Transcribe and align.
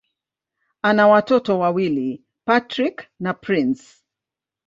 Ana 0.83 1.07
watoto 1.07 1.59
wawili: 1.59 2.25
Patrick 2.45 3.05
na 3.19 3.33
Prince. 3.33 4.03